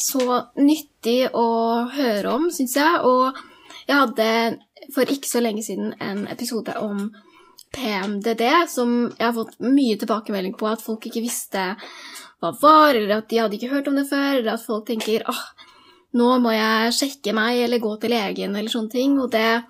[0.00, 1.46] så nyttig å
[1.92, 3.04] høre om, syns jeg.
[3.04, 3.36] Og
[3.84, 4.30] jeg hadde
[4.96, 7.10] for ikke så lenge siden en episode om
[7.76, 11.68] PMDD, som jeg har fått mye tilbakemelding på at folk ikke visste
[12.42, 15.24] hva var, eller at de hadde ikke hørt om det før, eller at folk tenker
[15.30, 15.42] åh,
[16.16, 19.16] nå må jeg sjekke meg eller gå til legen eller sånne ting.
[19.20, 19.62] Og det,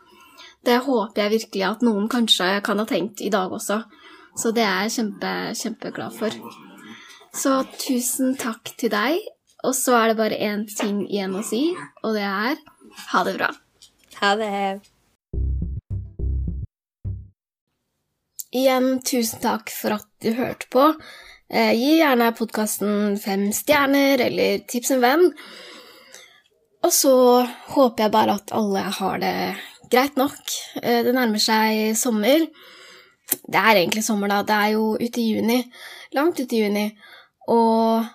[0.67, 3.83] det håper jeg virkelig at noen kanskje kan ha tenkt i dag også.
[4.37, 6.37] Så det er jeg kjempe, kjempeglad for.
[7.37, 9.21] Så tusen takk til deg.
[9.67, 11.65] Og så er det bare én ting igjen å si,
[12.05, 12.61] og det er
[13.11, 13.49] ha det bra.
[14.21, 14.96] Ha det.
[18.55, 20.85] Igjen tusen takk for at du hørte på.
[21.51, 25.25] Eh, gi gjerne podkasten fem stjerner, eller tips en venn.
[26.87, 27.17] Og så
[27.75, 29.35] håper jeg bare at alle har det
[29.91, 30.39] greit nok.
[30.83, 32.47] Eh, det nærmer seg sommer.
[33.27, 34.45] Det er egentlig sommer, da.
[34.47, 35.59] Det er jo ute i juni.
[36.15, 36.87] Langt ute i juni.
[37.51, 38.07] Og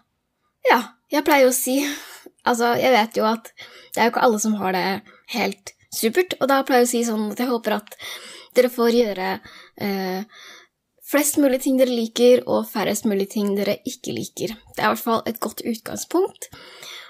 [0.69, 0.79] ja,
[1.11, 1.81] jeg pleier å si
[2.41, 3.51] Altså, jeg vet jo at
[3.93, 4.85] det er jo ikke alle som har det
[5.35, 7.93] helt supert, og da pleier jeg å si sånn at jeg håper at
[8.57, 9.27] dere får gjøre
[9.81, 10.45] eh,
[11.11, 14.55] flest mulig ting dere liker, og færrest mulig ting dere ikke liker.
[14.71, 16.49] Det er i hvert fall et godt utgangspunkt.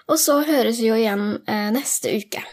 [0.10, 2.44] Og så høres vi jo igjen eh, neste uke.